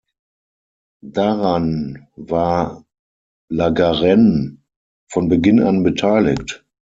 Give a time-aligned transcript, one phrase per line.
[1.05, 2.85] Daran war
[3.51, 4.57] La Garenne
[5.11, 6.65] von Beginn an beteiligt.